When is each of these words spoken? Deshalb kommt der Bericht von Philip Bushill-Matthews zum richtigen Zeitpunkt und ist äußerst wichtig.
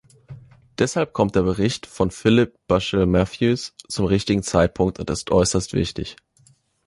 Deshalb 0.79 1.13
kommt 1.13 1.35
der 1.35 1.43
Bericht 1.43 1.85
von 1.85 2.09
Philip 2.09 2.57
Bushill-Matthews 2.67 3.75
zum 3.87 4.05
richtigen 4.05 4.41
Zeitpunkt 4.41 4.97
und 4.97 5.11
ist 5.11 5.29
äußerst 5.29 5.73
wichtig. 5.73 6.15